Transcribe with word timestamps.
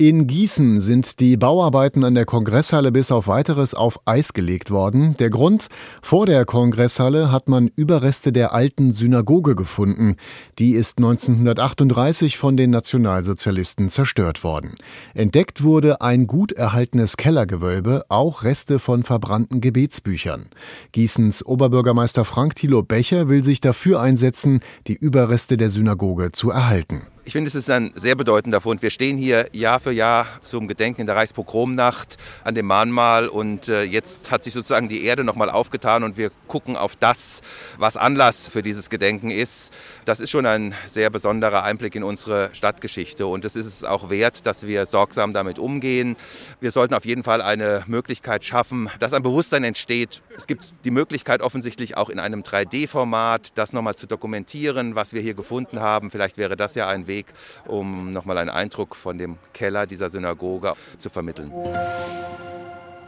In 0.00 0.28
Gießen 0.28 0.80
sind 0.80 1.18
die 1.18 1.36
Bauarbeiten 1.36 2.04
an 2.04 2.14
der 2.14 2.24
Kongresshalle 2.24 2.92
bis 2.92 3.10
auf 3.10 3.26
weiteres 3.26 3.74
auf 3.74 3.98
Eis 4.04 4.32
gelegt 4.32 4.70
worden. 4.70 5.14
Der 5.18 5.28
Grund? 5.28 5.66
Vor 6.02 6.24
der 6.24 6.44
Kongresshalle 6.44 7.32
hat 7.32 7.48
man 7.48 7.66
Überreste 7.66 8.30
der 8.30 8.52
alten 8.52 8.92
Synagoge 8.92 9.56
gefunden. 9.56 10.14
Die 10.60 10.74
ist 10.74 10.98
1938 10.98 12.38
von 12.38 12.56
den 12.56 12.70
Nationalsozialisten 12.70 13.88
zerstört 13.88 14.44
worden. 14.44 14.76
Entdeckt 15.14 15.64
wurde 15.64 16.00
ein 16.00 16.28
gut 16.28 16.52
erhaltenes 16.52 17.16
Kellergewölbe, 17.16 18.04
auch 18.08 18.44
Reste 18.44 18.78
von 18.78 19.02
verbrannten 19.02 19.60
Gebetsbüchern. 19.60 20.46
Gießens 20.92 21.44
Oberbürgermeister 21.44 22.24
Frank 22.24 22.54
Thilo 22.54 22.84
Becher 22.84 23.28
will 23.28 23.42
sich 23.42 23.60
dafür 23.60 24.00
einsetzen, 24.00 24.60
die 24.86 24.94
Überreste 24.94 25.56
der 25.56 25.70
Synagoge 25.70 26.30
zu 26.30 26.50
erhalten. 26.50 27.02
Ich 27.28 27.32
finde, 27.32 27.48
es 27.48 27.54
ist 27.54 27.70
ein 27.70 27.92
sehr 27.94 28.14
bedeutender 28.14 28.62
Fund. 28.62 28.80
Wir 28.80 28.88
stehen 28.88 29.18
hier 29.18 29.50
Jahr 29.52 29.80
für 29.80 29.92
Jahr 29.92 30.26
zum 30.40 30.66
Gedenken 30.66 31.02
in 31.02 31.06
der 31.06 31.14
Reichspogromnacht 31.16 32.16
an 32.42 32.54
dem 32.54 32.64
Mahnmal 32.64 33.28
und 33.28 33.68
äh, 33.68 33.82
jetzt 33.82 34.30
hat 34.30 34.44
sich 34.44 34.54
sozusagen 34.54 34.88
die 34.88 35.04
Erde 35.04 35.24
nochmal 35.24 35.50
aufgetan 35.50 36.04
und 36.04 36.16
wir 36.16 36.30
gucken 36.46 36.74
auf 36.74 36.96
das, 36.96 37.42
was 37.76 37.98
Anlass 37.98 38.48
für 38.48 38.62
dieses 38.62 38.88
Gedenken 38.88 39.30
ist. 39.30 39.74
Das 40.06 40.20
ist 40.20 40.30
schon 40.30 40.46
ein 40.46 40.74
sehr 40.86 41.10
besonderer 41.10 41.64
Einblick 41.64 41.94
in 41.96 42.02
unsere 42.02 42.48
Stadtgeschichte 42.54 43.26
und 43.26 43.44
es 43.44 43.56
ist 43.56 43.66
es 43.66 43.84
auch 43.84 44.08
wert, 44.08 44.46
dass 44.46 44.66
wir 44.66 44.86
sorgsam 44.86 45.34
damit 45.34 45.58
umgehen. 45.58 46.16
Wir 46.60 46.70
sollten 46.70 46.94
auf 46.94 47.04
jeden 47.04 47.24
Fall 47.24 47.42
eine 47.42 47.84
Möglichkeit 47.88 48.42
schaffen, 48.42 48.88
dass 49.00 49.12
ein 49.12 49.22
Bewusstsein 49.22 49.64
entsteht. 49.64 50.22
Es 50.34 50.46
gibt 50.46 50.72
die 50.86 50.90
Möglichkeit 50.90 51.42
offensichtlich 51.42 51.94
auch 51.94 52.08
in 52.08 52.20
einem 52.20 52.40
3D-Format, 52.40 53.52
das 53.56 53.74
nochmal 53.74 53.96
zu 53.96 54.06
dokumentieren, 54.06 54.94
was 54.94 55.12
wir 55.12 55.20
hier 55.20 55.34
gefunden 55.34 55.80
haben. 55.80 56.10
Vielleicht 56.10 56.38
wäre 56.38 56.56
das 56.56 56.74
ja 56.74 56.88
ein 56.88 57.06
Weg, 57.06 57.17
Weg, 57.18 57.26
um 57.66 58.12
nochmal 58.12 58.38
einen 58.38 58.50
Eindruck 58.50 58.94
von 58.94 59.18
dem 59.18 59.36
Keller 59.52 59.86
dieser 59.86 60.10
Synagoge 60.10 60.74
zu 60.98 61.10
vermitteln. 61.10 61.52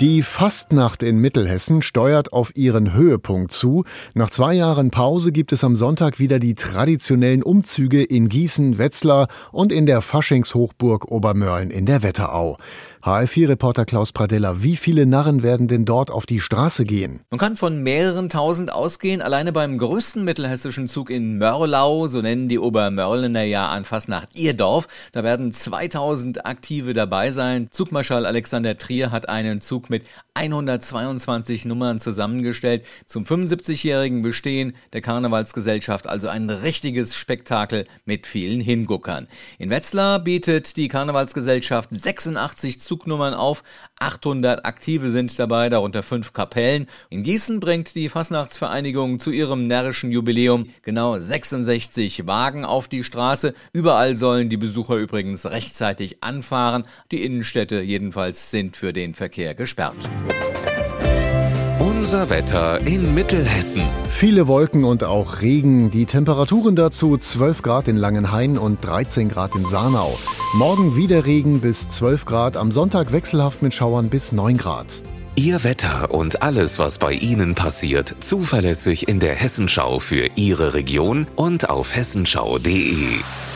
Die 0.00 0.22
Fastnacht 0.22 1.04
in 1.04 1.18
Mittelhessen 1.18 1.80
steuert 1.80 2.32
auf 2.32 2.56
ihren 2.56 2.92
Höhepunkt 2.92 3.52
zu. 3.52 3.84
Nach 4.14 4.30
zwei 4.30 4.54
Jahren 4.54 4.90
Pause 4.90 5.30
gibt 5.30 5.52
es 5.52 5.62
am 5.62 5.76
Sonntag 5.76 6.18
wieder 6.18 6.40
die 6.40 6.56
traditionellen 6.56 7.44
Umzüge 7.44 8.02
in 8.02 8.28
Gießen, 8.28 8.78
Wetzlar 8.78 9.28
und 9.52 9.70
in 9.70 9.86
der 9.86 10.00
Faschingshochburg 10.00 11.04
Obermörlen 11.04 11.70
in 11.70 11.86
der 11.86 12.02
Wetterau. 12.02 12.56
HR4-Reporter 13.04 13.84
Klaus 13.84 14.12
Pradella, 14.12 14.62
wie 14.62 14.76
viele 14.76 15.06
Narren 15.06 15.42
werden 15.42 15.66
denn 15.66 15.84
dort 15.84 16.12
auf 16.12 16.24
die 16.24 16.38
Straße 16.38 16.84
gehen? 16.84 17.18
Man 17.30 17.40
kann 17.40 17.56
von 17.56 17.82
mehreren 17.82 18.28
tausend 18.28 18.72
ausgehen. 18.72 19.20
Alleine 19.20 19.50
beim 19.50 19.76
größten 19.76 20.22
mittelhessischen 20.22 20.86
Zug 20.86 21.10
in 21.10 21.36
Mörlau, 21.36 22.06
so 22.06 22.22
nennen 22.22 22.48
die 22.48 22.60
Obermörlener 22.60 23.42
ja 23.42 23.68
an 23.70 23.84
Fastnacht 23.84 24.36
ihr 24.36 24.54
Dorf, 24.54 24.86
da 25.10 25.24
werden 25.24 25.50
2000 25.50 26.46
Aktive 26.46 26.92
dabei 26.92 27.32
sein. 27.32 27.66
Zugmarschall 27.72 28.24
Alexander 28.24 28.78
Trier 28.78 29.10
hat 29.10 29.28
einen 29.28 29.60
Zug 29.60 29.90
mit 29.90 30.04
122 30.34 31.64
Nummern 31.64 31.98
zusammengestellt. 31.98 32.84
Zum 33.06 33.24
75-jährigen 33.24 34.22
Bestehen 34.22 34.76
der 34.92 35.00
Karnevalsgesellschaft 35.00 36.06
also 36.06 36.28
ein 36.28 36.48
richtiges 36.50 37.16
Spektakel 37.16 37.84
mit 38.04 38.28
vielen 38.28 38.60
Hinguckern. 38.60 39.26
In 39.58 39.70
Wetzlar 39.70 40.20
bietet 40.20 40.76
die 40.76 40.86
Karnevalsgesellschaft 40.86 41.90
86 41.90 42.78
Zug 42.78 42.91
Zugnummern 42.92 43.32
auf. 43.32 43.62
800 44.00 44.66
Aktive 44.66 45.08
sind 45.08 45.38
dabei, 45.38 45.70
darunter 45.70 46.02
fünf 46.02 46.34
Kapellen. 46.34 46.86
In 47.08 47.22
Gießen 47.22 47.58
bringt 47.58 47.94
die 47.94 48.10
Fasnachtsvereinigung 48.10 49.18
zu 49.18 49.30
ihrem 49.30 49.66
närrischen 49.66 50.10
Jubiläum 50.10 50.66
genau 50.82 51.18
66 51.18 52.26
Wagen 52.26 52.66
auf 52.66 52.88
die 52.88 53.02
Straße. 53.02 53.54
Überall 53.72 54.18
sollen 54.18 54.50
die 54.50 54.58
Besucher 54.58 54.96
übrigens 54.96 55.46
rechtzeitig 55.46 56.22
anfahren. 56.22 56.84
Die 57.10 57.22
Innenstädte 57.24 57.80
jedenfalls 57.80 58.50
sind 58.50 58.76
für 58.76 58.92
den 58.92 59.14
Verkehr 59.14 59.54
gesperrt. 59.54 59.96
Unser 62.02 62.30
Wetter 62.30 62.84
in 62.84 63.14
Mittelhessen. 63.14 63.84
Viele 64.10 64.48
Wolken 64.48 64.82
und 64.82 65.04
auch 65.04 65.40
Regen. 65.40 65.92
Die 65.92 66.04
Temperaturen 66.04 66.74
dazu 66.74 67.16
12 67.16 67.62
Grad 67.62 67.86
in 67.86 67.96
Langenhain 67.96 68.58
und 68.58 68.84
13 68.84 69.28
Grad 69.28 69.54
in 69.54 69.64
Sarnau. 69.66 70.18
Morgen 70.54 70.96
wieder 70.96 71.26
Regen 71.26 71.60
bis 71.60 71.88
12 71.88 72.24
Grad, 72.24 72.56
am 72.56 72.72
Sonntag 72.72 73.12
wechselhaft 73.12 73.62
mit 73.62 73.72
Schauern 73.72 74.10
bis 74.10 74.32
9 74.32 74.56
Grad. 74.56 74.86
Ihr 75.36 75.62
Wetter 75.62 76.10
und 76.10 76.42
alles, 76.42 76.80
was 76.80 76.98
bei 76.98 77.12
Ihnen 77.12 77.54
passiert, 77.54 78.16
zuverlässig 78.18 79.06
in 79.06 79.20
der 79.20 79.36
Hessenschau 79.36 80.00
für 80.00 80.28
Ihre 80.34 80.74
Region 80.74 81.28
und 81.36 81.70
auf 81.70 81.94
hessenschau.de. 81.94 83.51